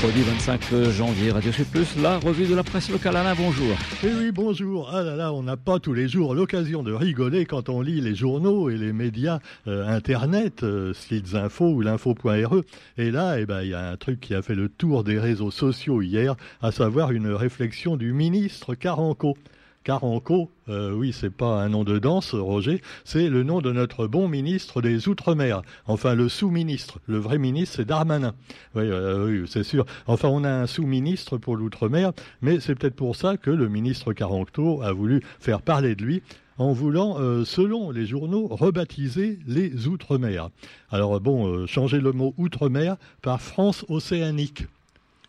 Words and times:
Mercredi 0.00 0.22
25 0.22 0.92
janvier, 0.92 1.32
Radio 1.32 1.50
Sud 1.50 1.66
Plus, 1.66 1.96
la 2.00 2.18
revue 2.18 2.46
de 2.46 2.54
la 2.54 2.62
presse 2.62 2.88
locale. 2.88 3.16
Alain, 3.16 3.34
bonjour. 3.34 3.76
Eh 4.04 4.06
oui, 4.06 4.30
bonjour. 4.30 4.88
Ah 4.94 5.02
là 5.02 5.16
là, 5.16 5.32
on 5.32 5.42
n'a 5.42 5.56
pas 5.56 5.80
tous 5.80 5.92
les 5.92 6.06
jours 6.06 6.36
l'occasion 6.36 6.84
de 6.84 6.92
rigoler 6.92 7.46
quand 7.46 7.68
on 7.68 7.80
lit 7.80 8.00
les 8.00 8.14
journaux 8.14 8.70
et 8.70 8.76
les 8.76 8.92
médias 8.92 9.40
euh, 9.66 9.88
internet, 9.88 10.62
euh, 10.62 10.94
sites 10.94 11.34
info 11.34 11.70
ou 11.70 11.80
l'info.re. 11.80 12.62
Et 12.96 13.10
là, 13.10 13.40
eh 13.40 13.46
ben, 13.46 13.62
il 13.62 13.70
y 13.70 13.74
a 13.74 13.90
un 13.90 13.96
truc 13.96 14.20
qui 14.20 14.36
a 14.36 14.42
fait 14.42 14.54
le 14.54 14.68
tour 14.68 15.02
des 15.02 15.18
réseaux 15.18 15.50
sociaux 15.50 16.00
hier, 16.00 16.36
à 16.62 16.70
savoir 16.70 17.10
une 17.10 17.32
réflexion 17.32 17.96
du 17.96 18.12
ministre 18.12 18.76
Caranco. 18.76 19.36
Caranco, 19.88 20.50
euh, 20.68 20.92
oui, 20.92 21.14
c'est 21.14 21.34
pas 21.34 21.62
un 21.62 21.70
nom 21.70 21.82
de 21.82 21.98
danse, 21.98 22.34
Roger, 22.34 22.82
c'est 23.06 23.30
le 23.30 23.42
nom 23.42 23.62
de 23.62 23.72
notre 23.72 24.06
bon 24.06 24.28
ministre 24.28 24.82
des 24.82 25.08
Outre-mer. 25.08 25.62
Enfin, 25.86 26.14
le 26.14 26.28
sous-ministre. 26.28 26.98
Le 27.06 27.16
vrai 27.16 27.38
ministre, 27.38 27.76
c'est 27.76 27.86
Darmanin. 27.86 28.34
Oui, 28.74 28.82
euh, 28.82 29.46
c'est 29.46 29.62
sûr. 29.62 29.86
Enfin, 30.06 30.28
on 30.28 30.44
a 30.44 30.50
un 30.50 30.66
sous-ministre 30.66 31.38
pour 31.38 31.56
l'Outre-mer, 31.56 32.12
mais 32.42 32.60
c'est 32.60 32.74
peut-être 32.74 32.96
pour 32.96 33.16
ça 33.16 33.38
que 33.38 33.50
le 33.50 33.70
ministre 33.70 34.12
Caranco 34.12 34.82
a 34.82 34.92
voulu 34.92 35.22
faire 35.40 35.62
parler 35.62 35.94
de 35.94 36.04
lui 36.04 36.22
en 36.58 36.74
voulant, 36.74 37.18
euh, 37.18 37.46
selon 37.46 37.90
les 37.90 38.04
journaux, 38.04 38.46
rebaptiser 38.46 39.38
les 39.46 39.86
Outre-mer. 39.86 40.50
Alors 40.90 41.18
bon, 41.18 41.46
euh, 41.46 41.66
changer 41.66 42.02
le 42.02 42.12
mot 42.12 42.34
Outre-mer 42.36 42.96
par 43.22 43.40
France 43.40 43.86
océanique. 43.88 44.66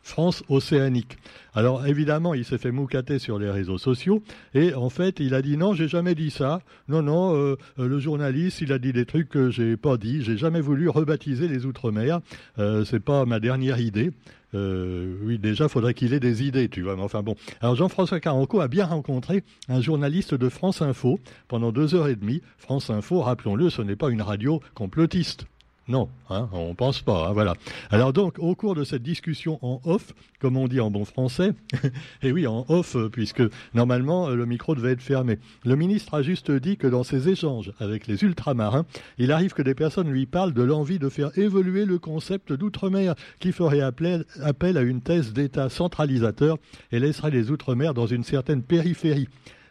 France 0.09 0.43
océanique. 0.49 1.17
Alors 1.53 1.85
évidemment, 1.85 2.33
il 2.33 2.43
s'est 2.43 2.57
fait 2.57 2.71
moucater 2.71 3.19
sur 3.19 3.37
les 3.37 3.49
réseaux 3.49 3.77
sociaux 3.77 4.23
et 4.53 4.73
en 4.73 4.89
fait, 4.89 5.19
il 5.19 5.33
a 5.33 5.41
dit 5.41 5.55
non, 5.55 5.73
j'ai 5.73 5.87
jamais 5.87 6.15
dit 6.15 6.31
ça. 6.31 6.61
Non, 6.87 7.01
non, 7.01 7.35
euh, 7.35 7.57
le 7.77 7.99
journaliste, 7.99 8.61
il 8.61 8.73
a 8.73 8.79
dit 8.79 8.91
des 8.91 9.05
trucs 9.05 9.29
que 9.29 9.51
j'ai 9.51 9.77
pas 9.77 9.97
dit. 9.97 10.23
J'ai 10.23 10.35
jamais 10.35 10.61
voulu 10.61 10.89
rebaptiser 10.89 11.47
les 11.47 11.65
outre-mer. 11.65 12.21
Euh, 12.57 12.83
c'est 12.85 12.99
pas 12.99 13.25
ma 13.25 13.39
dernière 13.39 13.79
idée. 13.79 14.11
Euh, 14.55 15.15
oui, 15.23 15.37
déjà, 15.37 15.67
faudrait 15.67 15.93
qu'il 15.93 16.13
ait 16.13 16.19
des 16.19 16.43
idées, 16.43 16.69
tu 16.69 16.81
vois. 16.81 16.95
Mais 16.95 17.03
enfin 17.03 17.21
bon. 17.21 17.35
Alors 17.61 17.75
Jean-François 17.75 18.19
Caranco 18.19 18.61
a 18.61 18.67
bien 18.67 18.85
rencontré 18.85 19.43
un 19.67 19.79
journaliste 19.79 20.33
de 20.33 20.49
France 20.49 20.81
Info 20.81 21.19
pendant 21.47 21.71
deux 21.71 21.93
heures 21.93 22.07
et 22.07 22.15
demie. 22.15 22.41
France 22.57 22.89
Info, 22.89 23.21
rappelons-le, 23.21 23.69
ce 23.69 23.81
n'est 23.81 23.95
pas 23.95 24.09
une 24.09 24.23
radio 24.23 24.59
complotiste. 24.73 25.45
Non, 25.89 26.07
hein, 26.29 26.47
on 26.53 26.75
pense 26.75 27.01
pas. 27.01 27.29
Hein, 27.29 27.33
voilà. 27.33 27.55
Alors 27.89 28.13
donc, 28.13 28.37
au 28.37 28.53
cours 28.53 28.75
de 28.75 28.83
cette 28.83 29.01
discussion 29.01 29.57
en 29.63 29.81
off, 29.85 30.13
comme 30.39 30.55
on 30.55 30.67
dit 30.67 30.79
en 30.79 30.91
bon 30.91 31.03
français, 31.03 31.53
et 32.21 32.31
oui, 32.31 32.45
en 32.45 32.63
off, 32.69 32.95
puisque 33.11 33.41
normalement 33.73 34.29
le 34.29 34.45
micro 34.45 34.75
devait 34.75 34.91
être 34.91 35.01
fermé. 35.01 35.39
Le 35.65 35.75
ministre 35.75 36.13
a 36.13 36.21
juste 36.21 36.51
dit 36.51 36.77
que 36.77 36.85
dans 36.85 37.03
ses 37.03 37.27
échanges 37.27 37.73
avec 37.79 38.05
les 38.05 38.23
ultramarins, 38.23 38.85
il 39.17 39.31
arrive 39.31 39.53
que 39.53 39.63
des 39.63 39.73
personnes 39.73 40.11
lui 40.11 40.27
parlent 40.27 40.53
de 40.53 40.61
l'envie 40.61 40.99
de 40.99 41.09
faire 41.09 41.35
évoluer 41.39 41.85
le 41.85 41.97
concept 41.97 42.53
d'outre-mer, 42.53 43.15
qui 43.39 43.51
ferait 43.51 43.81
appel 43.81 44.77
à 44.77 44.81
une 44.81 45.01
thèse 45.01 45.33
d'État 45.33 45.69
centralisateur 45.69 46.57
et 46.91 46.99
laisserait 46.99 47.31
les 47.31 47.49
outre-mer 47.49 47.95
dans 47.95 48.05
une 48.05 48.23
certaine 48.23 48.61
périphérie. 48.61 49.27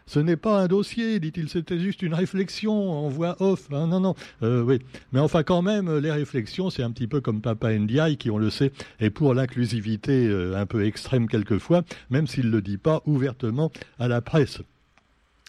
Ce 0.09 0.17
n'est 0.17 0.37
pas 0.37 0.59
un 0.59 0.65
dossier, 0.65 1.19
dit-il, 1.19 1.49
c'était 1.49 1.77
juste 1.77 2.01
une 2.01 2.15
réflexion 2.15 2.91
en 2.91 3.09
voix 3.09 3.35
off. 3.39 3.71
Hein, 3.71 3.85
non, 3.85 3.99
non, 3.99 4.15
euh, 4.41 4.63
oui. 4.63 4.79
Mais 5.11 5.19
enfin, 5.19 5.43
quand 5.43 5.61
même, 5.61 5.99
les 5.99 6.09
réflexions, 6.11 6.71
c'est 6.71 6.81
un 6.81 6.89
petit 6.89 7.05
peu 7.05 7.21
comme 7.21 7.41
Papa 7.41 7.71
Ndiaye, 7.77 8.17
qui, 8.17 8.31
on 8.31 8.39
le 8.39 8.49
sait, 8.49 8.71
est 8.99 9.11
pour 9.11 9.35
l'inclusivité 9.35 10.25
euh, 10.25 10.57
un 10.57 10.65
peu 10.65 10.83
extrême 10.83 11.27
quelquefois, 11.27 11.83
même 12.09 12.25
s'il 12.25 12.47
ne 12.47 12.53
le 12.53 12.63
dit 12.63 12.79
pas 12.79 13.03
ouvertement 13.05 13.71
à 13.99 14.07
la 14.07 14.19
presse. 14.19 14.63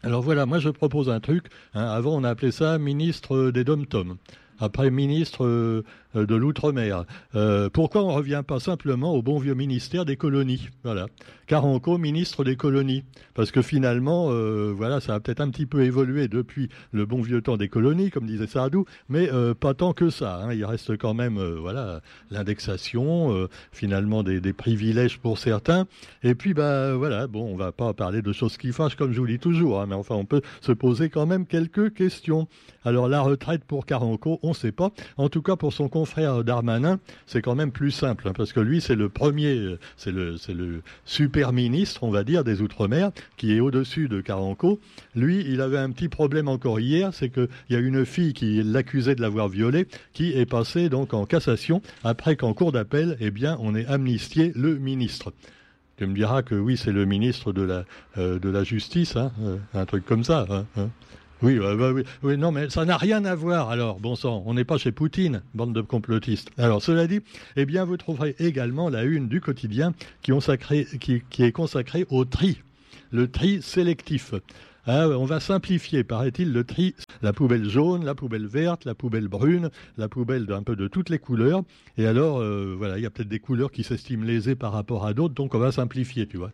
Alors 0.02 0.20
voilà, 0.20 0.44
moi 0.44 0.58
je 0.58 0.68
propose 0.68 1.08
un 1.08 1.20
truc. 1.20 1.46
Hein, 1.72 1.86
avant, 1.86 2.14
on 2.14 2.22
appelait 2.22 2.52
ça 2.52 2.76
ministre 2.78 3.50
des 3.52 3.64
dom-toms 3.64 4.18
après 4.60 4.90
ministre 4.90 5.44
euh, 5.44 5.84
de 6.14 6.34
l'Outre-mer. 6.34 7.04
Euh, 7.34 7.68
pourquoi 7.70 8.04
on 8.04 8.08
ne 8.08 8.16
revient 8.16 8.42
pas 8.46 8.60
simplement 8.60 9.14
au 9.14 9.22
bon 9.22 9.38
vieux 9.38 9.54
ministère 9.54 10.04
des 10.04 10.16
colonies? 10.16 10.68
Voilà. 10.84 11.06
Caranco, 11.46 11.98
ministre 11.98 12.44
des 12.44 12.56
colonies. 12.56 13.04
Parce 13.34 13.50
que 13.50 13.62
finalement, 13.62 14.28
euh, 14.30 14.72
voilà, 14.76 15.00
ça 15.00 15.14
a 15.14 15.20
peut-être 15.20 15.40
un 15.40 15.50
petit 15.50 15.66
peu 15.66 15.82
évolué 15.82 16.28
depuis 16.28 16.68
le 16.92 17.06
bon 17.06 17.20
vieux 17.20 17.42
temps 17.42 17.56
des 17.56 17.68
colonies, 17.68 18.10
comme 18.10 18.26
disait 18.26 18.46
Sardou, 18.46 18.84
mais 19.08 19.28
pas 19.58 19.74
tant 19.74 19.92
que 19.92 20.10
ça. 20.10 20.42
Hein. 20.42 20.52
Il 20.52 20.64
reste 20.64 20.96
quand 20.96 21.14
même, 21.14 21.38
voilà, 21.38 22.00
l'indexation, 22.30 23.48
finalement 23.72 24.22
des, 24.22 24.52
privilèges 24.52 25.18
pour 25.18 25.38
certains. 25.38 25.86
Et 26.22 26.34
puis, 26.34 26.54
bah 26.54 26.94
voilà, 26.94 27.26
bon, 27.26 27.52
on 27.52 27.56
va 27.56 27.72
pas 27.72 27.92
parler 27.94 28.22
de 28.22 28.32
choses 28.32 28.56
qui 28.56 28.72
fâchent, 28.72 28.96
comme 28.96 29.12
je 29.12 29.20
vous 29.20 29.26
dis 29.26 29.38
toujours, 29.38 29.80
hein, 29.80 29.86
mais 29.88 29.94
enfin, 29.94 30.14
on 30.14 30.24
peut 30.24 30.42
se 30.60 30.72
poser 30.72 31.08
quand 31.08 31.26
même 31.26 31.46
quelques 31.46 31.94
questions. 31.94 32.48
Alors, 32.84 33.08
la 33.08 33.20
retraite 33.20 33.64
pour 33.64 33.86
Caranco, 33.86 34.38
on 34.42 34.50
ne 34.50 34.54
sait 34.54 34.72
pas. 34.72 34.90
En 35.16 35.28
tout 35.28 35.42
cas, 35.42 35.56
pour 35.56 35.72
son 35.72 35.88
confrère 36.00 36.44
Darmanin, 36.44 36.98
c'est 37.26 37.42
quand 37.42 37.54
même 37.54 37.72
plus 37.72 37.90
simple, 37.90 38.26
hein, 38.26 38.32
parce 38.34 38.54
que 38.54 38.60
lui, 38.60 38.80
c'est 38.80 38.94
le 38.94 39.10
premier, 39.10 39.76
c'est 39.98 40.10
le, 40.10 40.38
super 41.04 41.52
ministre, 41.52 42.04
on 42.04 42.10
va 42.10 42.24
dire, 42.24 42.42
des 42.42 42.62
Outre-mer, 42.62 43.10
qui 43.36 43.54
est 43.54 43.60
au-dessus 43.60 44.08
de 44.08 44.22
Caranco. 44.22 44.80
Lui, 45.14 45.44
il 45.46 45.60
avait 45.60 45.76
un 45.76 45.90
petit 45.90 46.08
problème 46.08 46.48
encore 46.48 46.80
hier, 46.80 47.12
c'est 47.12 47.28
qu'il 47.28 47.48
y 47.68 47.74
a 47.74 47.78
une 47.78 48.06
fille 48.06 48.32
qui 48.32 48.62
l'accusait 48.62 49.14
de 49.14 49.20
l'avoir 49.20 49.48
violé, 49.48 49.88
qui 50.14 50.32
est 50.32 50.46
passée 50.46 50.88
donc 50.88 51.12
en 51.12 51.26
cassation, 51.26 51.82
après 52.02 52.34
qu'en 52.34 52.54
cours 52.54 52.72
d'appel, 52.72 53.18
eh 53.20 53.30
bien, 53.30 53.58
on 53.60 53.74
ait 53.74 53.84
amnistié 53.84 54.52
le 54.56 54.78
ministre. 54.78 55.34
Tu 55.98 56.06
me 56.06 56.14
diras 56.14 56.40
que 56.40 56.54
oui, 56.54 56.78
c'est 56.78 56.92
le 56.92 57.04
ministre 57.04 57.52
de 57.52 57.60
la, 57.60 57.84
euh, 58.16 58.64
justice, 58.64 59.16
hein, 59.16 59.32
euh, 59.42 59.58
un 59.74 59.84
truc 59.84 60.06
comme 60.06 60.24
ça. 60.24 60.46
Hein, 60.48 60.64
hein. 60.78 60.88
Oui, 61.42 61.58
bah 61.58 61.92
oui, 61.92 62.02
oui, 62.22 62.36
non, 62.36 62.52
mais 62.52 62.68
ça 62.68 62.84
n'a 62.84 62.98
rien 62.98 63.24
à 63.24 63.34
voir. 63.34 63.70
Alors, 63.70 63.98
bon 63.98 64.14
sang, 64.14 64.42
on 64.44 64.52
n'est 64.52 64.64
pas 64.64 64.76
chez 64.76 64.92
Poutine, 64.92 65.42
bande 65.54 65.74
de 65.74 65.80
complotistes. 65.80 66.50
Alors, 66.58 66.82
cela 66.82 67.06
dit, 67.06 67.20
eh 67.56 67.64
bien, 67.64 67.86
vous 67.86 67.96
trouverez 67.96 68.36
également 68.38 68.90
la 68.90 69.04
une 69.04 69.26
du 69.26 69.40
quotidien 69.40 69.94
qui 70.20 70.32
est 70.32 71.52
consacrée 71.52 72.06
au 72.10 72.24
tri, 72.26 72.60
le 73.10 73.30
tri 73.30 73.62
sélectif. 73.62 74.34
Ah, 74.86 75.08
on 75.08 75.24
va 75.24 75.40
simplifier, 75.40 76.04
paraît-il, 76.04 76.52
le 76.52 76.64
tri, 76.64 76.94
la 77.22 77.32
poubelle 77.32 77.68
jaune, 77.68 78.04
la 78.04 78.14
poubelle 78.14 78.46
verte, 78.46 78.84
la 78.84 78.94
poubelle 78.94 79.28
brune, 79.28 79.70
la 79.96 80.08
poubelle 80.08 80.44
d'un 80.44 80.62
peu 80.62 80.76
de 80.76 80.88
toutes 80.88 81.08
les 81.08 81.18
couleurs. 81.18 81.62
Et 81.96 82.06
alors, 82.06 82.40
euh, 82.40 82.74
voilà, 82.76 82.98
il 82.98 83.02
y 83.02 83.06
a 83.06 83.10
peut-être 83.10 83.28
des 83.28 83.40
couleurs 83.40 83.70
qui 83.70 83.82
s'estiment 83.82 84.24
lésées 84.24 84.56
par 84.56 84.72
rapport 84.72 85.06
à 85.06 85.14
d'autres, 85.14 85.34
donc 85.34 85.54
on 85.54 85.58
va 85.58 85.72
simplifier, 85.72 86.26
tu 86.26 86.36
vois 86.36 86.52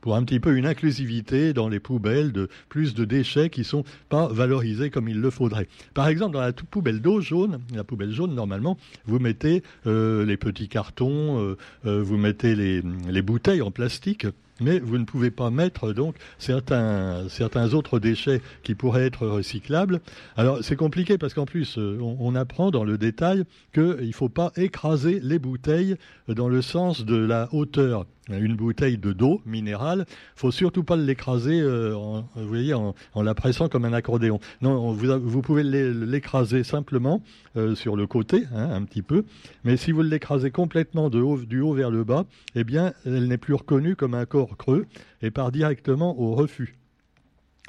pour 0.00 0.16
un 0.16 0.24
petit 0.24 0.40
peu 0.40 0.56
une 0.56 0.66
inclusivité 0.66 1.52
dans 1.52 1.68
les 1.68 1.80
poubelles 1.80 2.32
de 2.32 2.48
plus 2.68 2.94
de 2.94 3.04
déchets 3.04 3.50
qui 3.50 3.64
sont 3.64 3.84
pas 4.08 4.28
valorisés 4.28 4.90
comme 4.90 5.08
il 5.08 5.20
le 5.20 5.30
faudrait. 5.30 5.68
Par 5.94 6.08
exemple, 6.08 6.34
dans 6.34 6.40
la 6.40 6.52
poubelle 6.52 7.00
d'eau 7.00 7.20
jaune, 7.20 7.60
la 7.74 7.84
poubelle 7.84 8.12
jaune 8.12 8.34
normalement, 8.34 8.78
vous 9.06 9.18
mettez 9.18 9.62
euh, 9.86 10.24
les 10.24 10.36
petits 10.36 10.68
cartons, 10.68 11.40
euh, 11.40 11.56
euh, 11.86 12.02
vous 12.02 12.16
mettez 12.16 12.54
les 12.54 13.22
bouteilles 13.22 13.62
en 13.62 13.70
plastique 13.70 14.26
mais 14.60 14.78
vous 14.78 14.98
ne 14.98 15.04
pouvez 15.04 15.30
pas 15.30 15.50
mettre 15.50 15.92
donc 15.92 16.16
certains, 16.38 17.28
certains 17.28 17.74
autres 17.74 17.98
déchets 17.98 18.40
qui 18.62 18.74
pourraient 18.74 19.06
être 19.06 19.26
recyclables. 19.26 20.00
Alors 20.36 20.58
c'est 20.62 20.76
compliqué 20.76 21.18
parce 21.18 21.34
qu'en 21.34 21.46
plus 21.46 21.78
on, 21.78 22.16
on, 22.20 22.34
apprend 22.34 22.70
dans 22.70 22.84
le 22.84 22.98
détail 22.98 23.44
qu'il 23.72 24.06
ne 24.06 24.12
faut 24.12 24.28
pas 24.28 24.52
écraser 24.56 25.20
les 25.22 25.38
bouteilles 25.38 25.96
dans 26.28 26.48
le 26.48 26.62
sens 26.62 27.04
de 27.04 27.16
la 27.16 27.48
hauteur 27.52 28.06
une 28.30 28.56
bouteille 28.56 28.98
de 28.98 29.12
d'eau 29.12 29.40
minérale, 29.46 30.06
faut 30.36 30.50
surtout 30.50 30.84
pas 30.84 30.96
l'écraser, 30.96 31.60
euh, 31.60 31.94
vous 32.34 32.48
voyez, 32.48 32.74
en, 32.74 32.94
la 33.16 33.34
pressant 33.34 33.68
comme 33.68 33.84
un 33.84 33.92
accordéon. 33.92 34.38
Non, 34.60 34.92
vous, 34.92 35.42
pouvez 35.42 35.62
l'écraser 35.62 36.64
simplement 36.64 37.22
euh, 37.56 37.74
sur 37.74 37.96
le 37.96 38.06
côté, 38.06 38.44
hein, 38.54 38.70
un 38.70 38.84
petit 38.84 39.02
peu, 39.02 39.24
mais 39.64 39.76
si 39.76 39.92
vous 39.92 40.02
l'écrasez 40.02 40.50
complètement 40.50 41.10
de 41.10 41.18
du 41.46 41.60
haut 41.60 41.72
vers 41.72 41.90
le 41.90 42.04
bas, 42.04 42.24
eh 42.54 42.64
bien, 42.64 42.92
elle 43.04 43.26
n'est 43.26 43.38
plus 43.38 43.54
reconnue 43.54 43.96
comme 43.96 44.14
un 44.14 44.24
corps 44.24 44.47
creux 44.56 44.86
et 45.22 45.30
part 45.30 45.52
directement 45.52 46.18
au 46.18 46.34
refus. 46.34 46.78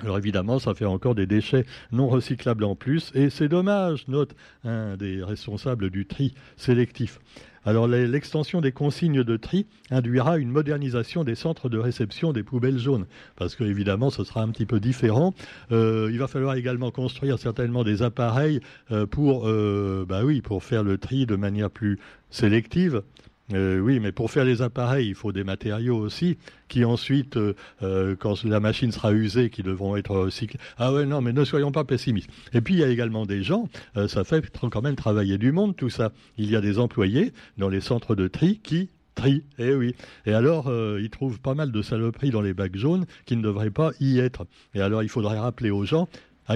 Alors 0.02 0.18
évidemment, 0.18 0.60
ça 0.60 0.74
fait 0.74 0.86
encore 0.86 1.14
des 1.14 1.28
déchets 1.28 1.66
non 1.92 2.08
recyclables 2.08 2.64
en 2.64 2.76
plus, 2.76 3.12
et 3.16 3.30
c'est 3.30 3.50
dommage, 3.50 4.08
note 4.08 4.34
un 4.64 4.96
des 4.96 5.22
responsables 5.24 5.90
du 5.90 6.06
tri 6.06 6.34
sélectif. 6.56 7.20
Alors 7.66 7.88
l'extension 7.88 8.62
des 8.62 8.72
consignes 8.72 9.24
de 9.24 9.38
tri 9.38 9.66
induira 9.92 10.38
une 10.38 10.50
modernisation 10.50 11.26
des 11.26 11.36
centres 11.36 11.68
de 11.68 11.78
réception 11.78 12.32
des 12.32 12.44
poubelles 12.44 12.80
jaunes, 12.80 13.06
parce 13.36 13.56
que 13.56 13.66
évidemment 13.66 14.10
ce 14.10 14.24
sera 14.24 14.42
un 14.42 14.48
petit 14.50 14.66
peu 14.66 14.80
différent. 14.80 15.34
Euh, 15.74 16.10
il 16.12 16.18
va 16.18 16.28
falloir 16.28 16.56
également 16.56 16.92
construire 16.92 17.38
certainement 17.38 17.84
des 17.84 18.02
appareils 18.02 18.62
euh, 18.92 19.06
pour, 19.06 19.50
euh, 19.50 20.06
bah 20.08 20.24
oui, 20.24 20.40
pour 20.40 20.64
faire 20.64 20.84
le 20.84 20.98
tri 20.98 21.26
de 21.26 21.36
manière 21.36 21.70
plus 21.70 22.00
sélective. 22.30 23.04
Euh, 23.54 23.80
oui, 23.80 24.00
mais 24.00 24.12
pour 24.12 24.30
faire 24.30 24.46
les 24.46 24.62
appareils, 24.62 25.08
il 25.08 25.16
faut 25.16 25.32
des 25.32 25.44
matériaux 25.44 25.98
aussi, 25.98 26.38
qui 26.68 26.86
ensuite, 26.86 27.38
euh, 27.38 27.56
euh, 27.82 28.16
quand 28.16 28.44
la 28.44 28.60
machine 28.60 28.92
sera 28.92 29.12
usée, 29.12 29.50
qui 29.50 29.64
devront 29.64 29.96
être 29.96 30.12
recyclés. 30.12 30.60
Ah 30.78 30.94
ouais, 30.94 31.06
non, 31.06 31.22
mais 31.22 31.34
ne 31.34 31.44
soyons 31.44 31.72
pas 31.72 31.84
pessimistes. 31.84 32.30
Et 32.54 32.62
puis, 32.62 32.76
il 32.76 32.80
y 32.80 32.84
a 32.84 32.90
également 32.90 33.26
des 33.26 33.44
gens, 33.44 33.68
ça 34.08 34.24
fait 34.24 34.44
quand 34.72 34.82
même 34.82 34.96
travailler 34.96 35.38
du 35.38 35.52
monde, 35.52 35.76
tout 35.76 35.90
ça. 35.90 36.12
Il 36.38 36.50
y 36.50 36.56
a 36.56 36.62
des 36.62 36.80
employés 36.80 37.34
dans 37.58 37.70
les 37.70 37.82
centres 37.82 38.16
de 38.16 38.28
tri 38.28 38.60
qui 38.62 38.90
trient. 39.16 39.44
Eh 39.58 39.74
oui. 39.74 39.96
Et 40.26 40.34
alors, 40.34 40.72
ils 41.00 41.10
trouvent 41.10 41.40
pas 41.40 41.56
mal 41.56 41.72
de 41.72 41.82
saloperies 41.82 42.30
dans 42.30 42.42
les 42.42 42.54
bacs 42.54 42.76
jaunes 42.76 43.06
qui 43.26 43.36
ne 43.36 43.42
devraient 43.42 43.72
pas 43.72 43.92
y 44.00 44.20
être. 44.20 44.46
Et 44.74 44.82
alors, 44.82 45.04
il 45.04 45.10
faudrait 45.10 45.40
rappeler 45.40 45.72
aux 45.72 45.86
gens, 45.86 46.08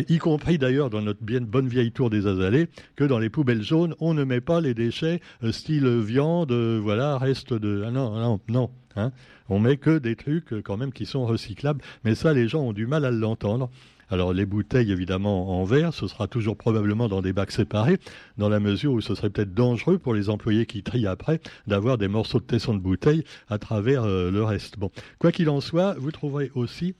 y 0.02 0.18
compris 0.18 0.58
d'ailleurs 0.58 0.90
dans 0.90 1.02
notre 1.02 1.22
bonne 1.22 1.68
vieille 1.68 1.92
tour 1.92 2.10
des 2.10 2.28
Azalées, 2.28 2.68
que 2.96 3.04
dans 3.04 3.20
les 3.20 3.30
poubelles 3.30 3.62
jaunes, 3.62 3.96
on 4.00 4.14
ne 4.14 4.24
met 4.24 4.42
pas 4.42 4.62
les 4.62 4.74
déchets 4.74 5.22
euh, 5.44 5.52
style 5.52 5.88
viande, 6.00 6.52
euh, 6.52 6.80
voilà, 6.82 7.18
reste 7.18 7.54
de... 7.54 7.84
Ah 7.86 7.92
non, 7.92 8.12
non, 8.16 8.40
non. 8.48 8.70
Hein. 8.96 9.12
On 9.50 9.60
met 9.60 9.78
que 9.78 10.00
des 10.00 10.16
trucs 10.16 10.54
euh, 10.54 10.62
quand 10.62 10.78
même 10.78 10.92
qui 10.92 11.06
sont 11.06 11.26
recyclables, 11.26 11.82
mais 12.04 12.16
ça, 12.16 12.34
les 12.34 12.48
gens 12.48 12.62
ont 12.62 12.74
du 12.74 12.88
mal 12.88 13.06
à 13.06 13.12
l'entendre. 13.12 13.70
Alors 14.10 14.34
les 14.34 14.46
bouteilles, 14.46 14.92
évidemment, 14.92 15.60
en 15.60 15.64
verre, 15.64 15.94
ce 15.94 16.08
sera 16.08 16.28
toujours 16.28 16.58
probablement 16.58 17.08
dans 17.08 17.22
des 17.22 17.34
bacs 17.34 17.52
séparés, 17.52 17.98
dans 18.38 18.50
la 18.50 18.60
mesure 18.60 18.94
où 18.94 19.02
ce 19.02 19.16
serait 19.16 19.30
peut-être 19.30 19.54
dangereux 19.54 19.98
pour 19.98 20.14
les 20.14 20.30
employés 20.30 20.66
qui 20.66 20.84
trient 20.84 21.08
après 21.08 21.40
d'avoir 21.66 21.98
des 21.98 22.08
morceaux 22.08 22.40
de 22.40 22.46
tesson 22.46 22.76
de 22.76 22.80
bouteille 22.80 23.24
à 23.50 23.58
travers 23.58 24.06
le 24.06 24.44
reste. 24.44 24.78
Bon, 24.78 24.92
quoi 25.18 25.32
qu'il 25.32 25.50
en 25.50 25.62
soit, 25.62 25.96
vous 25.98 26.12
trouverez 26.12 26.52
aussi 26.54 26.94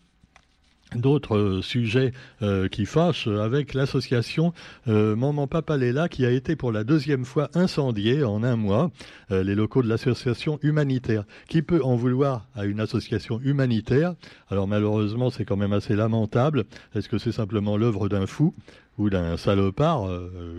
d'autres 0.96 1.38
euh, 1.38 1.62
sujets 1.62 2.12
euh, 2.42 2.68
qui 2.68 2.86
fâchent 2.86 3.28
avec 3.28 3.74
l'association 3.74 4.54
euh, 4.88 5.16
Maman 5.16 5.48
Papa 5.48 5.78
Léla 5.78 6.10
qui 6.10 6.26
a 6.26 6.32
été 6.32 6.56
pour 6.56 6.72
la 6.72 6.84
deuxième 6.84 7.26
fois 7.26 7.50
incendiée 7.54 8.24
en 8.24 8.44
un 8.44 8.56
mois 8.56 8.92
les 9.30 9.56
locaux 9.56 9.82
de 9.82 9.90
l'association 9.90 10.60
humanitaire. 10.62 11.24
Qui 11.48 11.64
peut 11.64 11.82
en 11.84 11.96
vouloir 11.96 12.48
à 12.56 12.66
une 12.66 12.80
association 12.80 13.40
humanitaire? 13.44 14.14
Alors 14.50 14.68
malheureusement 14.68 15.30
c'est 15.30 15.46
quand 15.46 15.58
même 15.58 15.74
assez 15.74 15.96
lamentable. 15.96 16.66
Est-ce 16.94 17.10
que 17.10 17.18
c'est 17.18 17.32
simplement 17.32 17.78
l'œuvre 17.78 18.10
d'un 18.10 18.28
fou 18.28 18.54
ou 19.00 19.10
d'un 19.10 19.38
salopard, 19.38 20.04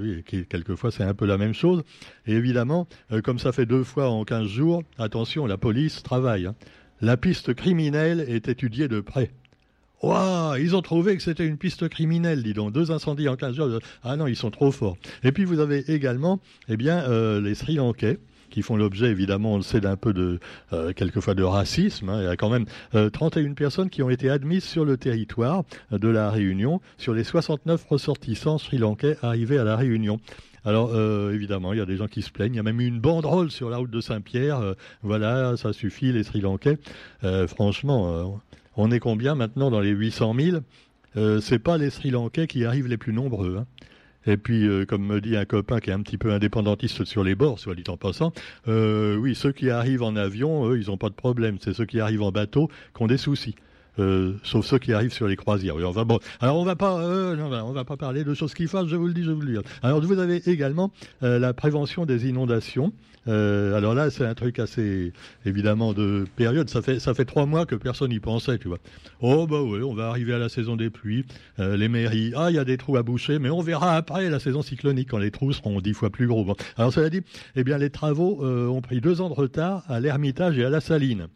oui, 0.00 0.24
qui, 0.26 0.44
quelquefois 0.46 0.90
c'est 0.90 1.04
un 1.04 1.14
peu 1.14 1.24
la 1.24 1.38
même 1.38 1.54
chose. 1.54 1.84
Et 2.26 2.32
évidemment, 2.32 2.88
comme 3.22 3.38
ça 3.38 3.52
fait 3.52 3.66
deux 3.66 3.84
fois 3.84 4.08
en 4.10 4.24
15 4.24 4.48
jours, 4.48 4.82
attention, 4.98 5.46
la 5.46 5.56
police 5.56 6.02
travaille. 6.02 6.46
Hein. 6.46 6.56
La 7.00 7.16
piste 7.16 7.54
criminelle 7.54 8.24
est 8.28 8.48
étudiée 8.48 8.88
de 8.88 9.00
près. 9.00 9.30
Waouh, 10.04 10.56
ils 10.56 10.76
ont 10.76 10.82
trouvé 10.82 11.16
que 11.16 11.22
c'était 11.22 11.46
une 11.46 11.56
piste 11.56 11.88
criminelle, 11.88 12.42
dis 12.42 12.52
donc. 12.52 12.74
Deux 12.74 12.92
incendies 12.92 13.26
en 13.26 13.36
15 13.36 13.56
jours. 13.56 13.68
Ah 14.02 14.16
non, 14.16 14.26
ils 14.26 14.36
sont 14.36 14.50
trop 14.50 14.70
forts. 14.70 14.98
Et 15.22 15.32
puis 15.32 15.46
vous 15.46 15.60
avez 15.60 15.78
également, 15.90 16.40
eh 16.68 16.76
bien, 16.76 16.98
euh, 17.08 17.40
les 17.40 17.54
Sri 17.54 17.76
Lankais 17.76 18.18
qui 18.50 18.60
font 18.60 18.76
l'objet, 18.76 19.06
évidemment, 19.06 19.54
on 19.54 19.56
le 19.56 19.62
sait, 19.62 19.80
d'un 19.80 19.96
peu 19.96 20.12
de, 20.12 20.38
euh, 20.74 20.92
quelquefois 20.92 21.34
de 21.34 21.42
racisme. 21.42 22.10
Hein. 22.10 22.20
Il 22.20 22.24
y 22.24 22.28
a 22.28 22.36
quand 22.36 22.50
même 22.50 22.66
31 22.92 23.50
euh, 23.50 23.54
personnes 23.54 23.88
qui 23.88 24.02
ont 24.02 24.10
été 24.10 24.28
admises 24.28 24.62
sur 24.62 24.84
le 24.84 24.96
territoire 24.96 25.64
de 25.90 26.08
la 26.08 26.30
Réunion, 26.30 26.80
sur 26.98 27.14
les 27.14 27.24
69 27.24 27.84
ressortissants 27.88 28.58
sri-lankais 28.58 29.16
arrivés 29.22 29.58
à 29.58 29.64
la 29.64 29.74
Réunion. 29.74 30.20
Alors, 30.66 30.94
évidemment, 31.30 31.72
il 31.74 31.78
y 31.78 31.82
a 31.82 31.84
des 31.84 31.96
gens 31.96 32.06
qui 32.06 32.22
se 32.22 32.30
plaignent. 32.30 32.54
Il 32.54 32.56
y 32.56 32.60
a 32.60 32.62
même 32.62 32.80
eu 32.80 32.86
une 32.86 33.00
banderole 33.00 33.50
sur 33.50 33.68
la 33.68 33.76
route 33.76 33.90
de 33.90 34.00
Saint-Pierre. 34.00 34.74
voilà, 35.02 35.58
ça 35.58 35.74
suffit, 35.74 36.10
les 36.10 36.22
Sri 36.22 36.40
Lankais. 36.40 36.78
franchement, 37.48 38.40
on 38.76 38.90
est 38.90 39.00
combien 39.00 39.34
maintenant 39.34 39.70
dans 39.70 39.80
les 39.80 39.90
800 39.90 40.34
000 40.38 40.56
euh, 41.16 41.40
C'est 41.40 41.58
pas 41.58 41.78
les 41.78 41.90
Sri 41.90 42.10
Lankais 42.10 42.46
qui 42.46 42.64
arrivent 42.64 42.88
les 42.88 42.96
plus 42.96 43.12
nombreux. 43.12 43.58
Hein. 43.58 43.66
Et 44.26 44.36
puis, 44.36 44.66
euh, 44.66 44.86
comme 44.86 45.06
me 45.06 45.20
dit 45.20 45.36
un 45.36 45.44
copain 45.44 45.80
qui 45.80 45.90
est 45.90 45.92
un 45.92 46.00
petit 46.00 46.18
peu 46.18 46.32
indépendantiste 46.32 47.04
sur 47.04 47.24
les 47.24 47.34
bords, 47.34 47.58
soit 47.58 47.74
dit 47.74 47.84
en 47.88 47.96
passant, 47.96 48.32
euh, 48.68 49.16
oui, 49.16 49.34
ceux 49.34 49.52
qui 49.52 49.70
arrivent 49.70 50.02
en 50.02 50.16
avion, 50.16 50.68
eux, 50.68 50.80
ils 50.80 50.88
n'ont 50.88 50.96
pas 50.96 51.10
de 51.10 51.14
problème. 51.14 51.58
C'est 51.60 51.74
ceux 51.74 51.84
qui 51.84 52.00
arrivent 52.00 52.22
en 52.22 52.32
bateau 52.32 52.68
qui 52.96 53.02
ont 53.02 53.06
des 53.06 53.18
soucis. 53.18 53.54
Euh, 53.98 54.32
sauf 54.42 54.66
ceux 54.66 54.78
qui 54.78 54.92
arrivent 54.92 55.12
sur 55.12 55.28
les 55.28 55.36
croisières. 55.36 55.76
bon, 55.76 56.18
alors 56.40 56.58
on 56.58 56.64
va 56.64 56.76
pas, 56.76 56.98
euh, 56.98 57.36
non, 57.36 57.50
on 57.64 57.72
va 57.72 57.84
pas 57.84 57.96
parler 57.96 58.24
de 58.24 58.34
choses 58.34 58.54
qui 58.54 58.66
fâchent, 58.66 58.88
je 58.88 58.96
vous 58.96 59.06
le 59.06 59.14
dis, 59.14 59.22
je 59.22 59.30
vous 59.30 59.40
le 59.40 59.52
dis. 59.52 59.68
Alors 59.82 60.00
vous 60.00 60.18
avez 60.18 60.42
également 60.48 60.90
euh, 61.22 61.38
la 61.38 61.52
prévention 61.52 62.04
des 62.04 62.28
inondations. 62.28 62.92
Alors 63.26 63.94
là, 63.94 64.10
c'est 64.10 64.26
un 64.26 64.34
truc 64.34 64.58
assez 64.58 65.14
évidemment 65.46 65.94
de 65.94 66.26
période. 66.36 66.68
Ça 66.68 67.14
fait 67.14 67.24
trois 67.24 67.46
mois 67.46 67.64
que 67.64 67.74
personne 67.74 68.10
n'y 68.10 68.20
pensait, 68.20 68.58
tu 68.58 68.68
vois. 68.68 68.76
Oh 69.22 69.46
bah 69.46 69.62
oui, 69.62 69.82
on 69.82 69.94
va 69.94 70.08
arriver 70.08 70.34
à 70.34 70.38
la 70.38 70.50
saison 70.50 70.76
des 70.76 70.90
pluies. 70.90 71.24
les 71.56 71.88
mairies, 71.88 72.34
ah 72.36 72.50
il 72.50 72.56
y 72.56 72.58
a 72.58 72.66
des 72.66 72.76
trous 72.76 72.98
à 72.98 73.02
boucher, 73.02 73.38
mais 73.38 73.48
on 73.48 73.62
verra 73.62 73.96
après 73.96 74.28
la 74.28 74.40
saison 74.40 74.60
cyclonique 74.60 75.08
quand 75.08 75.16
les 75.16 75.30
trous 75.30 75.54
seront 75.54 75.80
dix 75.80 75.94
fois 75.94 76.10
plus 76.10 76.26
gros. 76.26 76.54
Alors 76.76 76.92
cela 76.92 77.08
dit, 77.08 77.22
eh 77.56 77.64
bien 77.64 77.78
les 77.78 77.88
travaux 77.88 78.44
ont 78.44 78.82
pris 78.82 79.00
deux 79.00 79.22
ans 79.22 79.30
de 79.30 79.34
retard 79.34 79.84
à 79.88 80.00
l'Ermitage 80.00 80.58
et 80.58 80.64
à 80.66 80.68
la 80.68 80.82
Saline. 80.82 81.28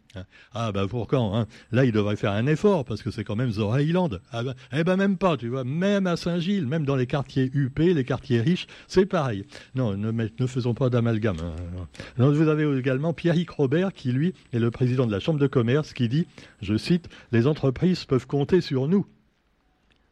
Ah 0.53 0.71
bah 0.71 0.87
pour 0.87 1.07
quand 1.07 1.35
hein 1.35 1.45
Là, 1.71 1.85
il 1.85 1.91
devrait 1.91 2.15
faire 2.15 2.31
un 2.31 2.47
effort 2.49 2.85
parce 2.85 3.01
que 3.01 3.11
c'est 3.11 3.23
quand 3.23 3.35
même 3.35 3.51
Zoraïland. 3.51 4.09
Ah 4.31 4.43
bah, 4.43 4.53
eh 4.73 4.83
ben 4.83 4.97
même 4.97 5.17
pas, 5.17 5.37
tu 5.37 5.47
vois. 5.47 5.63
Même 5.63 6.07
à 6.07 6.17
Saint-Gilles, 6.17 6.67
même 6.67 6.85
dans 6.85 6.95
les 6.95 7.07
quartiers 7.07 7.49
UP, 7.53 7.79
les 7.79 8.03
quartiers 8.03 8.41
riches, 8.41 8.67
c'est 8.87 9.05
pareil. 9.05 9.45
Non, 9.75 9.95
ne, 9.95 10.11
ne 10.11 10.47
faisons 10.47 10.73
pas 10.73 10.89
d'amalgame. 10.89 11.37
Hein. 11.39 12.29
vous 12.29 12.47
avez 12.47 12.77
également 12.77 13.13
Pierrick 13.13 13.49
Robert 13.51 13.93
qui, 13.93 14.11
lui, 14.11 14.33
est 14.53 14.59
le 14.59 14.71
président 14.71 15.05
de 15.07 15.11
la 15.11 15.19
Chambre 15.19 15.39
de 15.39 15.47
commerce 15.47 15.93
qui 15.93 16.09
dit, 16.09 16.27
je 16.61 16.77
cite, 16.77 17.09
les 17.31 17.47
entreprises 17.47 18.05
peuvent 18.05 18.27
compter 18.27 18.61
sur 18.61 18.87
nous. 18.87 19.05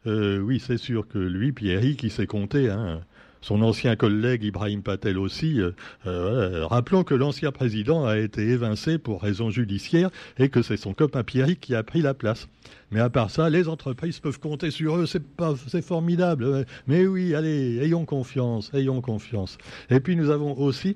Euh, 0.05 0.39
oui, 0.39 0.61
c'est 0.65 0.77
sûr 0.77 1.07
que 1.07 1.17
lui, 1.17 1.51
Pierrick, 1.51 2.03
il 2.03 2.11
sait 2.11 2.27
compter. 2.27 2.69
Hein 2.69 3.01
son 3.41 3.61
ancien 3.61 3.95
collègue 3.95 4.43
Ibrahim 4.43 4.81
Patel 4.81 5.17
aussi. 5.17 5.59
Euh, 5.59 5.71
euh, 6.05 6.65
rappelons 6.65 7.03
que 7.03 7.13
l'ancien 7.13 7.51
président 7.51 8.05
a 8.05 8.17
été 8.17 8.41
évincé 8.41 8.97
pour 8.97 9.21
raison 9.21 9.49
judiciaire 9.49 10.09
et 10.37 10.49
que 10.49 10.61
c'est 10.61 10.77
son 10.77 10.93
copain 10.93 11.23
Pierrick 11.23 11.59
qui 11.59 11.75
a 11.75 11.83
pris 11.83 12.01
la 12.01 12.13
place. 12.13 12.47
Mais 12.91 12.99
à 12.99 13.09
part 13.09 13.29
ça, 13.29 13.49
les 13.49 13.67
entreprises 13.67 14.19
peuvent 14.19 14.39
compter 14.39 14.71
sur 14.71 14.97
eux, 14.97 15.05
c'est 15.05 15.81
formidable. 15.81 16.65
Mais 16.87 17.05
oui, 17.05 17.35
allez, 17.35 17.79
ayons 17.83 18.05
confiance, 18.05 18.71
ayons 18.73 19.01
confiance. 19.01 19.57
Et 19.89 19.99
puis 19.99 20.15
nous 20.15 20.29
avons 20.29 20.57
aussi 20.57 20.95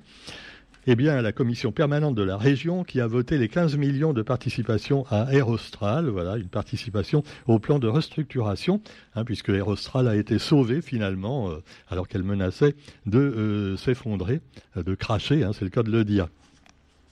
eh 0.88 0.96
bien, 0.96 1.22
la 1.22 1.32
commission 1.32 1.72
permanente 1.72 2.16
de 2.16 2.24
la 2.24 2.38
région 2.38 2.84
qui 2.84 3.02
a 3.02 3.08
voté 3.08 3.38
les 3.38 3.50
15 3.50 3.78
millions 3.78 4.14
de 4.14 4.24
participation 4.24 5.06
à 5.12 5.32
Aerostral, 5.32 6.10
voilà, 6.10 6.38
une 6.38 6.48
participation 6.48 7.24
au 7.46 7.60
plan 7.60 7.78
de 7.78 7.88
restructuration, 7.88 8.82
hein, 9.16 9.24
puisque 9.24 9.50
Aerostral 9.50 10.08
a 10.08 10.16
été 10.16 10.40
sauvée 10.40 10.82
finalement, 10.82 11.52
euh, 11.52 11.62
alors 11.90 12.08
qu'elle 12.08 12.24
menaçait 12.24 12.76
de 13.06 13.20
euh, 13.20 13.78
s'effondrer, 13.78 14.42
euh, 14.76 14.84
de 14.84 14.96
cracher, 14.96 15.44
hein, 15.44 15.52
c'est 15.54 15.66
le 15.66 15.70
cas 15.70 15.84
de 15.84 15.92
le 15.92 16.04
dire. 16.04 16.28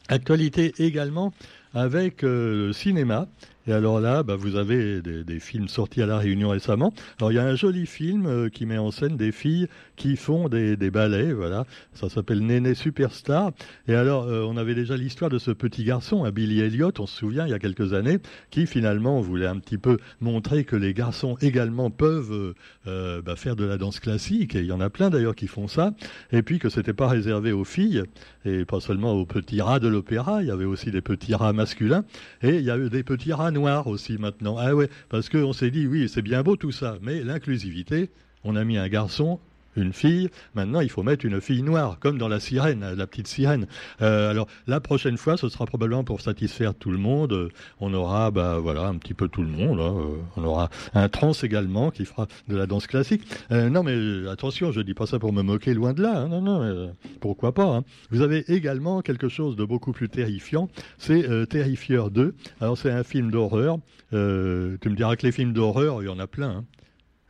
Actualité 0.08 0.74
également 0.80 1.32
avec 1.76 2.24
le 2.24 2.72
cinéma, 2.74 3.28
et 3.68 3.74
alors 3.74 4.00
là, 4.00 4.24
bah, 4.24 4.36
vous 4.36 4.56
avez 4.56 5.02
des, 5.02 5.40
films 5.40 5.68
sortis 5.68 6.02
à 6.02 6.06
La 6.06 6.18
Réunion 6.18 6.50
récemment. 6.50 6.94
Alors 7.20 7.32
il 7.32 7.36
y 7.36 7.40
a 7.40 7.46
un 7.46 7.56
joli 7.56 7.86
film 7.86 8.26
euh, 8.26 8.50
qui 8.50 8.66
met 8.66 8.78
en 8.78 8.92
scène 8.92 9.16
des 9.16 9.32
filles 9.32 9.68
qui 9.96 10.16
font 10.16 10.50
des, 10.50 10.76
ballets, 10.92 11.34
voilà. 11.34 11.66
Ça 11.94 12.10
s'appelle 12.10 12.40
Néné 12.40 12.74
Superstar. 12.74 13.52
Et 13.88 13.96
alors, 13.96 14.24
euh, 14.24 14.44
on 14.48 14.58
avait 14.58 14.76
déjà 14.76 14.96
l'histoire 14.96 15.30
de 15.30 15.38
ce 15.38 15.52
petit 15.52 15.84
garçon, 15.84 16.24
à 16.24 16.32
Billy 16.32 16.62
Elliot, 16.62 16.92
on 17.00 17.06
se 17.06 17.18
souvient, 17.18 17.46
il 17.46 17.52
y 17.52 17.54
a 17.54 17.60
quelques 17.60 17.94
années, 17.94 18.20
qui 18.50 18.66
finalement 18.66 19.20
voulait 19.22 19.48
un 19.48 19.60
petit 19.60 19.78
peu 19.78 19.98
montrer 20.22 20.64
que 20.64 20.76
les 20.76 20.94
garçons 20.94 21.38
également 21.42 21.90
peuvent 21.92 22.56
euh, 22.88 23.22
bah, 23.22 23.36
faire 23.36 23.56
de 23.56 23.66
la 23.66 23.78
danse 23.78 24.00
classique. 24.00 24.56
Et 24.56 24.60
il 24.60 24.66
y 24.66 24.72
en 24.72 24.82
a 24.82 24.90
plein 24.90 25.10
d'ailleurs 25.10 25.36
qui 25.36 25.48
font 25.48 25.68
ça. 25.68 25.94
Et 26.32 26.42
puis 26.42 26.60
que 26.60 26.70
c'était 26.70 26.94
pas 26.94 27.08
réservé 27.08 27.52
aux 27.52 27.66
filles 27.66 28.04
et 28.46 28.66
pas 28.66 28.80
seulement 28.80 29.14
aux 29.14 29.26
petits 29.26 29.62
rats 29.62 29.80
de 29.80 29.88
l'opéra. 29.88 30.42
Il 30.42 30.48
y 30.48 30.52
avait 30.52 30.66
aussi 30.66 30.92
des 30.92 31.02
petits 31.02 31.36
rats 31.36 31.54
masculins 31.54 32.04
et 32.42 32.56
il 32.56 32.64
y 32.64 32.72
a 32.72 32.78
eu 32.78 32.90
des 32.90 33.04
petits 33.04 33.34
rats 33.34 33.49
noir 33.52 33.88
aussi 33.88 34.18
maintenant. 34.18 34.58
Ah 34.58 34.76
ouais, 34.76 34.90
parce 35.10 35.30
qu'on 35.30 35.54
s'est 35.54 35.72
dit, 35.72 35.88
oui, 35.88 36.10
c'est 36.10 36.22
bien 36.22 36.44
beau 36.44 36.56
tout 36.56 36.72
ça, 36.72 36.98
mais 37.02 37.24
l'inclusivité, 37.24 38.10
on 38.44 38.56
a 38.56 38.64
mis 38.64 38.78
un 38.78 38.88
garçon 38.90 39.40
une 39.76 39.94
fille. 39.94 40.30
Maintenant, 40.56 40.82
il 40.82 40.90
faut 40.90 41.04
mettre 41.04 41.26
une 41.26 41.42
fille 41.42 41.64
noire, 41.64 41.98
comme 42.00 42.18
dans 42.18 42.28
la 42.28 42.40
sirène, 42.40 42.86
la 42.96 43.08
petite 43.08 43.28
sirène. 43.28 43.68
Euh, 44.02 44.30
alors, 44.30 44.48
la 44.68 44.80
prochaine 44.80 45.18
fois, 45.18 45.38
ce 45.38 45.50
sera 45.50 45.66
probablement 45.66 46.04
pour 46.04 46.22
satisfaire 46.22 46.74
tout 46.74 46.92
le 46.92 46.98
monde. 46.98 47.50
On 47.80 47.94
aura, 47.94 48.32
bah, 48.32 48.60
voilà, 48.60 48.88
un 48.88 48.96
petit 48.96 49.14
peu 49.14 49.28
tout 49.28 49.42
le 49.42 49.50
monde. 49.50 49.80
Hein. 49.80 49.96
Euh, 49.98 50.18
on 50.38 50.44
aura 50.44 50.70
un 50.94 51.10
trans 51.10 51.32
également 51.32 51.92
qui 51.92 52.06
fera 52.06 52.28
de 52.48 52.56
la 52.56 52.66
danse 52.66 52.88
classique. 52.88 53.24
Euh, 53.52 53.70
non, 53.70 53.84
mais 53.84 54.28
attention, 54.30 54.72
je 54.72 54.82
dis 54.82 54.94
pas 54.94 55.06
ça 55.06 55.20
pour 55.20 55.34
me 55.34 55.42
moquer, 55.42 55.74
loin 55.74 55.94
de 55.94 56.02
là. 56.02 56.20
Hein. 56.20 56.28
Non, 56.30 56.42
non, 56.42 56.94
pourquoi 57.20 57.54
pas. 57.54 57.66
Hein. 57.66 57.84
Vous 58.12 58.22
avez 58.22 58.52
également 58.52 59.02
quelque 59.02 59.30
chose 59.30 59.56
de 59.56 59.66
beaucoup 59.66 59.92
plus 59.92 60.10
terrifiant. 60.10 60.70
C'est 60.98 61.20
Terrifieur 61.48 62.12
2. 62.12 62.36
Alors, 62.62 62.78
c'est 62.78 62.92
un 62.92 63.04
film 63.04 63.32
d'horreur. 63.32 63.78
tu 64.12 64.18
me 64.18 64.96
diras 64.96 65.16
que 65.16 65.26
les 65.26 65.32
films 65.32 65.54
d'horreur, 65.54 66.02
il 66.02 66.06
y 66.06 66.10
en 66.10 66.20
a 66.20 66.28
plein. 66.28 66.66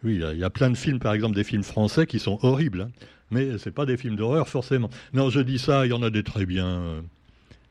Oui, 0.04 0.22
il 0.32 0.38
y 0.38 0.44
a 0.44 0.50
plein 0.50 0.70
de 0.70 0.78
films, 0.78 1.00
par 1.00 1.14
exemple 1.14 1.36
des 1.36 1.44
films 1.44 1.64
français 1.64 2.06
qui 2.06 2.20
sont 2.20 2.40
horribles, 2.42 2.82
hein. 2.82 3.06
mais 3.32 3.58
ce 3.58 3.70
pas 3.70 3.86
des 3.86 3.98
films 3.98 4.16
d'horreur 4.16 4.48
forcément. 4.48 4.90
Non, 5.14 5.30
je 5.30 5.42
dis 5.42 5.60
ça, 5.60 5.86
il 5.86 5.90
y 5.90 5.94
en 5.94 6.02
a 6.02 6.10
des 6.10 6.24
très 6.24 6.46
bien. 6.46 7.04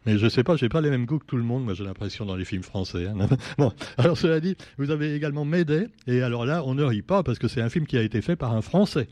Mais 0.06 0.18
je 0.18 0.24
ne 0.24 0.30
sais 0.30 0.44
pas, 0.44 0.56
j'ai 0.56 0.68
pas 0.68 0.80
les 0.80 0.90
mêmes 0.90 1.06
goûts 1.06 1.18
que 1.18 1.26
tout 1.26 1.36
le 1.36 1.42
monde, 1.42 1.64
moi 1.64 1.74
j'ai 1.74 1.84
l'impression 1.84 2.24
dans 2.24 2.36
les 2.36 2.44
films 2.44 2.62
français. 2.62 3.06
Hein. 3.06 3.28
bon, 3.58 3.72
alors 3.96 4.16
cela 4.16 4.40
dit, 4.40 4.56
vous 4.76 4.90
avez 4.90 5.14
également 5.14 5.44
Médée, 5.44 5.88
et 6.06 6.22
alors 6.22 6.44
là, 6.44 6.62
on 6.64 6.74
ne 6.74 6.84
rit 6.84 7.02
pas 7.02 7.22
parce 7.22 7.38
que 7.38 7.48
c'est 7.48 7.62
un 7.62 7.70
film 7.70 7.86
qui 7.86 7.96
a 7.96 8.02
été 8.02 8.20
fait 8.20 8.36
par 8.36 8.54
un 8.54 8.62
Français. 8.62 9.08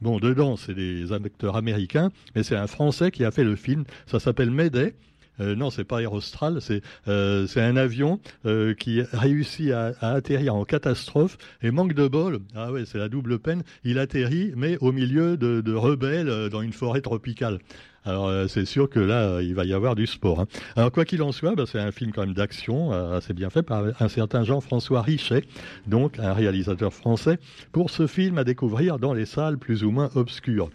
Bon, 0.00 0.18
dedans, 0.18 0.56
c'est 0.56 0.74
des 0.74 1.12
acteurs 1.12 1.56
américains, 1.56 2.10
mais 2.36 2.44
c'est 2.44 2.54
un 2.54 2.68
Français 2.68 3.10
qui 3.10 3.24
a 3.24 3.32
fait 3.32 3.42
le 3.42 3.56
film. 3.56 3.84
Ça 4.06 4.20
s'appelle 4.20 4.50
Médée. 4.50 4.94
Euh, 5.40 5.54
non, 5.54 5.70
c'est 5.70 5.84
pas 5.84 5.98
Aérostral, 5.98 6.60
c'est 6.60 6.82
euh, 7.06 7.46
c'est 7.46 7.60
un 7.60 7.76
avion 7.76 8.20
euh, 8.46 8.74
qui 8.74 9.02
réussit 9.12 9.70
à, 9.72 9.94
atterrir 10.00 10.54
en 10.54 10.64
catastrophe 10.64 11.38
et 11.62 11.70
manque 11.70 11.94
de 11.94 12.08
bol. 12.08 12.40
Ah 12.54 12.72
ouais, 12.72 12.84
c'est 12.86 12.98
la 12.98 13.08
double 13.08 13.38
peine. 13.38 13.62
Il 13.84 13.98
atterrit, 13.98 14.52
mais 14.56 14.76
au 14.80 14.92
milieu 14.92 15.36
de, 15.36 15.60
de 15.60 15.74
rebelles 15.74 16.48
dans 16.50 16.62
une 16.62 16.72
forêt 16.72 17.00
tropicale. 17.00 17.58
Alors 18.04 18.48
c'est 18.48 18.64
sûr 18.64 18.88
que 18.88 19.00
là, 19.00 19.42
il 19.42 19.54
va 19.54 19.66
y 19.66 19.74
avoir 19.74 19.94
du 19.94 20.06
sport. 20.06 20.40
Hein. 20.40 20.46
Alors 20.76 20.90
quoi 20.90 21.04
qu'il 21.04 21.20
en 21.22 21.32
soit, 21.32 21.54
bah, 21.54 21.64
c'est 21.66 21.80
un 21.80 21.90
film 21.90 22.12
quand 22.12 22.24
même 22.24 22.32
d'action, 22.32 22.92
assez 22.92 23.34
bien 23.34 23.50
fait 23.50 23.62
par 23.62 23.84
un 24.00 24.08
certain 24.08 24.44
Jean-François 24.44 25.02
Richet, 25.02 25.44
donc 25.86 26.18
un 26.18 26.32
réalisateur 26.32 26.94
français, 26.94 27.38
pour 27.70 27.90
ce 27.90 28.06
film 28.06 28.38
à 28.38 28.44
découvrir 28.44 28.98
dans 28.98 29.12
les 29.12 29.26
salles 29.26 29.58
plus 29.58 29.84
ou 29.84 29.90
moins 29.90 30.08
obscures. 30.14 30.70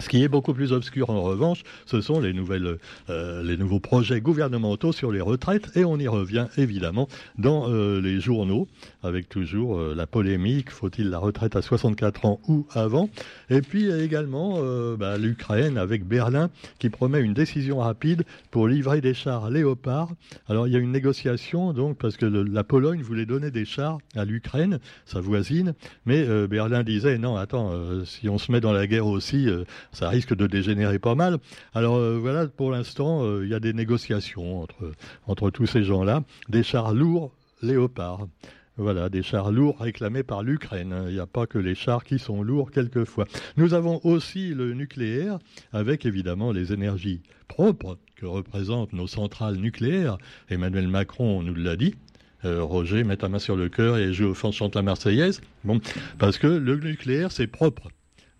Ce 0.00 0.08
qui 0.08 0.22
est 0.22 0.28
beaucoup 0.28 0.54
plus 0.54 0.72
obscur 0.72 1.10
en 1.10 1.22
revanche, 1.22 1.62
ce 1.84 2.00
sont 2.00 2.20
les, 2.20 2.32
nouvelles, 2.32 2.78
euh, 3.10 3.42
les 3.42 3.56
nouveaux 3.56 3.80
projets 3.80 4.20
gouvernementaux 4.20 4.92
sur 4.92 5.10
les 5.10 5.20
retraites 5.20 5.76
et 5.76 5.84
on 5.84 5.98
y 5.98 6.06
revient 6.06 6.46
évidemment 6.56 7.08
dans 7.36 7.68
euh, 7.68 8.00
les 8.00 8.20
journaux 8.20 8.68
avec 9.02 9.28
toujours 9.28 9.78
euh, 9.78 9.94
la 9.96 10.06
polémique, 10.06 10.70
faut-il 10.70 11.10
la 11.10 11.18
retraite 11.18 11.56
à 11.56 11.62
64 11.62 12.26
ans 12.26 12.40
ou 12.46 12.66
avant? 12.74 13.10
Et 13.50 13.60
puis 13.60 13.90
également 13.90 14.60
bah, 14.96 15.18
l'Ukraine 15.18 15.78
avec 15.78 16.06
Berlin 16.06 16.50
qui 16.78 16.90
promet 16.90 17.20
une 17.20 17.34
décision 17.34 17.78
rapide 17.78 18.24
pour 18.50 18.68
livrer 18.68 19.00
des 19.00 19.14
chars 19.14 19.50
Léopard. 19.50 20.10
Alors 20.48 20.66
il 20.66 20.72
y 20.72 20.76
a 20.76 20.78
une 20.78 20.92
négociation 20.92 21.72
donc 21.72 21.98
parce 21.98 22.16
que 22.16 22.26
la 22.26 22.64
Pologne 22.64 23.02
voulait 23.02 23.26
donner 23.26 23.50
des 23.50 23.64
chars 23.64 23.98
à 24.14 24.24
l'Ukraine, 24.24 24.78
sa 25.06 25.20
voisine, 25.20 25.74
mais 26.06 26.24
Berlin 26.46 26.82
disait 26.82 27.18
non 27.18 27.36
attends, 27.36 27.72
si 28.04 28.28
on 28.28 28.38
se 28.38 28.52
met 28.52 28.60
dans 28.60 28.72
la 28.72 28.86
guerre 28.86 29.06
aussi 29.06 29.48
ça 29.92 30.08
risque 30.08 30.34
de 30.34 30.46
dégénérer 30.46 30.98
pas 30.98 31.14
mal. 31.14 31.38
Alors 31.74 31.96
euh, 31.96 32.18
voilà, 32.18 32.46
pour 32.46 32.70
l'instant, 32.70 33.24
euh, 33.24 33.44
il 33.44 33.50
y 33.50 33.54
a 33.54 33.60
des 33.60 33.72
négociations 33.72 34.62
entre, 34.62 34.92
entre 35.26 35.50
tous 35.50 35.66
ces 35.66 35.82
gens-là, 35.82 36.22
des 36.48 36.62
chars 36.62 36.94
lourds 36.94 37.32
léopards. 37.62 38.28
Voilà, 38.76 39.08
des 39.08 39.24
chars 39.24 39.50
lourds 39.50 39.80
réclamés 39.80 40.22
par 40.22 40.44
l'Ukraine. 40.44 40.94
Il 41.08 41.14
n'y 41.14 41.18
a 41.18 41.26
pas 41.26 41.48
que 41.48 41.58
les 41.58 41.74
chars 41.74 42.04
qui 42.04 42.20
sont 42.20 42.44
lourds 42.44 42.70
quelquefois. 42.70 43.26
Nous 43.56 43.74
avons 43.74 44.00
aussi 44.04 44.54
le 44.54 44.72
nucléaire, 44.72 45.40
avec 45.72 46.06
évidemment 46.06 46.52
les 46.52 46.72
énergies 46.72 47.20
propres 47.48 47.98
que 48.14 48.24
représentent 48.24 48.92
nos 48.92 49.08
centrales 49.08 49.56
nucléaires. 49.56 50.16
Emmanuel 50.48 50.86
Macron 50.86 51.42
nous 51.42 51.56
l'a 51.56 51.74
dit. 51.74 51.96
Euh, 52.44 52.62
Roger, 52.62 53.02
mets 53.02 53.16
ta 53.16 53.28
main 53.28 53.40
sur 53.40 53.56
le 53.56 53.68
cœur 53.68 53.98
et 53.98 54.12
joue 54.12 54.26
au 54.26 54.34
fond 54.34 54.52
chante 54.52 54.76
la 54.76 54.82
Marseillaise. 54.82 55.40
Bon, 55.64 55.80
parce 56.18 56.38
que 56.38 56.46
le 56.46 56.76
nucléaire, 56.76 57.32
c'est 57.32 57.48
propre. 57.48 57.88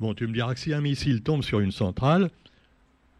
Bon, 0.00 0.14
tu 0.14 0.26
me 0.26 0.32
diras 0.32 0.54
que 0.54 0.60
si 0.60 0.72
un 0.72 0.80
missile 0.80 1.22
tombe 1.22 1.42
sur 1.42 1.60
une 1.60 1.72
centrale, 1.72 2.30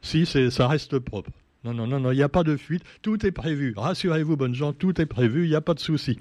si 0.00 0.26
ça 0.26 0.68
reste 0.68 0.98
propre. 0.98 1.30
Non, 1.64 1.74
non, 1.74 1.88
non, 1.88 1.98
non, 1.98 2.12
il 2.12 2.16
n'y 2.16 2.22
a 2.22 2.28
pas 2.28 2.44
de 2.44 2.56
fuite, 2.56 2.84
tout 3.02 3.26
est 3.26 3.32
prévu. 3.32 3.74
Rassurez-vous, 3.76 4.36
bonnes 4.36 4.54
gens, 4.54 4.72
tout 4.72 5.00
est 5.00 5.06
prévu, 5.06 5.42
il 5.42 5.48
n'y 5.48 5.56
a 5.56 5.60
pas 5.60 5.74
de 5.74 5.80
souci. 5.80 6.16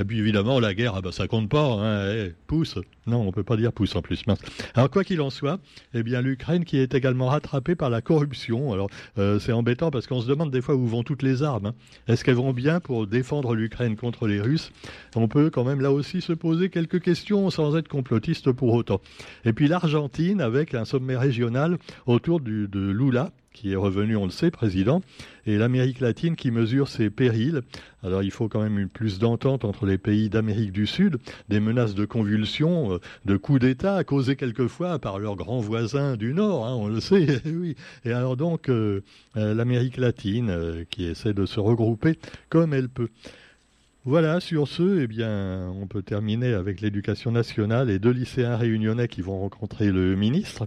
Et 0.00 0.04
puis 0.04 0.18
évidemment, 0.18 0.60
la 0.60 0.72
guerre, 0.72 0.94
ah 0.96 1.02
ben, 1.02 1.12
ça 1.12 1.28
compte 1.28 1.50
pas, 1.50 1.62
hein, 1.62 2.10
eh, 2.10 2.32
pousse. 2.46 2.78
Non, 3.06 3.20
on 3.20 3.30
peut 3.30 3.42
pas 3.42 3.58
dire 3.58 3.70
pousse 3.70 3.94
en 3.96 4.00
plus. 4.00 4.24
Alors 4.74 4.88
quoi 4.88 5.04
qu'il 5.04 5.20
en 5.20 5.28
soit, 5.28 5.60
eh 5.92 6.02
bien 6.02 6.22
l'Ukraine 6.22 6.64
qui 6.64 6.78
est 6.78 6.94
également 6.94 7.26
rattrapée 7.26 7.74
par 7.74 7.90
la 7.90 8.00
corruption. 8.00 8.72
Alors 8.72 8.88
euh, 9.18 9.38
c'est 9.38 9.52
embêtant 9.52 9.90
parce 9.90 10.06
qu'on 10.06 10.22
se 10.22 10.26
demande 10.26 10.50
des 10.50 10.62
fois 10.62 10.74
où 10.74 10.86
vont 10.86 11.02
toutes 11.02 11.22
les 11.22 11.42
armes. 11.42 11.66
Hein. 11.66 11.74
Est-ce 12.06 12.24
qu'elles 12.24 12.36
vont 12.36 12.54
bien 12.54 12.80
pour 12.80 13.06
défendre 13.06 13.54
l'Ukraine 13.54 13.94
contre 13.94 14.26
les 14.26 14.40
Russes? 14.40 14.72
On 15.16 15.28
peut 15.28 15.50
quand 15.50 15.64
même 15.64 15.82
là 15.82 15.92
aussi 15.92 16.22
se 16.22 16.32
poser 16.32 16.70
quelques 16.70 17.02
questions 17.02 17.50
sans 17.50 17.76
être 17.76 17.88
complotiste 17.88 18.52
pour 18.52 18.72
autant. 18.72 19.02
Et 19.44 19.52
puis 19.52 19.68
l'Argentine 19.68 20.40
avec 20.40 20.72
un 20.72 20.86
sommet 20.86 21.16
régional 21.16 21.76
autour 22.06 22.40
de 22.40 22.90
Lula 22.90 23.32
qui 23.58 23.72
est 23.72 23.76
revenu, 23.76 24.14
on 24.16 24.24
le 24.24 24.30
sait, 24.30 24.52
président, 24.52 25.02
et 25.44 25.58
l'Amérique 25.58 25.98
latine 25.98 26.36
qui 26.36 26.52
mesure 26.52 26.86
ses 26.86 27.10
périls. 27.10 27.62
Alors 28.04 28.22
il 28.22 28.30
faut 28.30 28.48
quand 28.48 28.62
même 28.62 28.88
plus 28.88 29.18
d'entente 29.18 29.64
entre 29.64 29.84
les 29.84 29.98
pays 29.98 30.28
d'Amérique 30.28 30.70
du 30.70 30.86
Sud, 30.86 31.18
des 31.48 31.58
menaces 31.58 31.96
de 31.96 32.04
convulsions, 32.04 32.94
euh, 32.94 32.98
de 33.24 33.36
coups 33.36 33.60
d'État 33.60 34.04
causés 34.04 34.36
quelquefois 34.36 35.00
par 35.00 35.18
leurs 35.18 35.34
grands 35.34 35.58
voisins 35.58 36.16
du 36.16 36.34
Nord, 36.34 36.66
hein, 36.66 36.74
on 36.74 36.86
le 36.86 37.00
sait, 37.00 37.42
oui. 37.46 37.74
Et 38.04 38.12
alors 38.12 38.36
donc 38.36 38.68
euh, 38.68 39.02
euh, 39.36 39.54
l'Amérique 39.54 39.96
latine 39.96 40.84
qui 40.90 41.06
essaie 41.06 41.34
de 41.34 41.44
se 41.44 41.58
regrouper 41.58 42.16
comme 42.50 42.72
elle 42.72 42.88
peut. 42.88 43.08
Voilà, 44.04 44.38
sur 44.40 44.68
ce, 44.68 45.00
eh 45.02 45.06
bien, 45.06 45.68
on 45.68 45.86
peut 45.86 46.02
terminer 46.02 46.54
avec 46.54 46.80
l'éducation 46.80 47.30
nationale 47.30 47.90
et 47.90 47.98
deux 47.98 48.12
lycéens 48.12 48.56
réunionnais 48.56 49.08
qui 49.08 49.20
vont 49.20 49.40
rencontrer 49.40 49.90
le 49.90 50.16
ministre. 50.16 50.66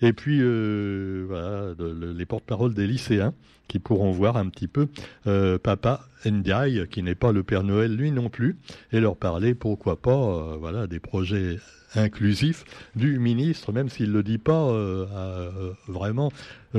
Et 0.00 0.12
puis, 0.12 0.38
euh, 0.40 1.24
voilà, 1.26 1.74
les 2.14 2.26
porte-paroles 2.26 2.74
des 2.74 2.86
lycéens 2.86 3.32
qui 3.68 3.78
pourront 3.78 4.10
voir 4.10 4.36
un 4.36 4.48
petit 4.48 4.68
peu 4.68 4.88
euh, 5.26 5.58
Papa 5.58 6.06
Ndiaye, 6.24 6.86
qui 6.90 7.02
n'est 7.02 7.14
pas 7.14 7.32
le 7.32 7.42
Père 7.42 7.64
Noël 7.64 7.94
lui 7.94 8.10
non 8.10 8.28
plus, 8.28 8.56
et 8.92 9.00
leur 9.00 9.16
parler, 9.16 9.54
pourquoi 9.54 10.00
pas, 10.00 10.10
euh, 10.10 10.56
voilà, 10.58 10.86
des 10.86 11.00
projets 11.00 11.58
inclusifs 11.96 12.64
du 12.96 13.18
ministre, 13.20 13.72
même 13.72 13.88
s'il 13.88 14.08
ne 14.08 14.14
le 14.14 14.22
dit 14.24 14.38
pas 14.38 14.72
vraiment 15.86 16.32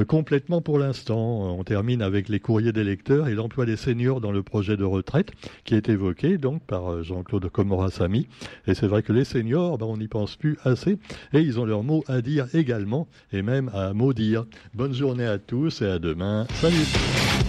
complètement 0.09 0.59
pour 0.61 0.77
l'instant. 0.77 1.57
On 1.57 1.63
termine 1.63 2.01
avec 2.01 2.27
les 2.27 2.41
courriers 2.41 2.73
des 2.73 2.83
lecteurs 2.83 3.29
et 3.29 3.33
l'emploi 3.33 3.65
des 3.65 3.77
seniors 3.77 4.19
dans 4.19 4.33
le 4.33 4.43
projet 4.43 4.75
de 4.75 4.83
retraite 4.83 5.31
qui 5.63 5.73
est 5.75 5.87
évoqué 5.87 6.37
donc 6.37 6.63
par 6.63 7.01
Jean-Claude 7.01 7.47
Comorasamy. 7.49 8.27
Et 8.67 8.73
c'est 8.73 8.87
vrai 8.87 9.03
que 9.03 9.13
les 9.13 9.23
seniors, 9.23 9.77
ben, 9.77 9.85
on 9.85 9.95
n'y 9.95 10.09
pense 10.09 10.35
plus 10.35 10.57
assez 10.65 10.97
et 11.31 11.39
ils 11.39 11.61
ont 11.61 11.65
leur 11.65 11.83
mot 11.83 12.03
à 12.09 12.21
dire 12.21 12.47
également 12.53 13.07
et 13.31 13.41
même 13.41 13.71
à 13.73 13.93
maudire. 13.93 14.45
Bonne 14.73 14.93
journée 14.93 15.25
à 15.25 15.37
tous 15.37 15.81
et 15.81 15.87
à 15.87 15.97
demain. 15.97 16.45
Salut 16.55 16.74
comigo. 16.83 17.44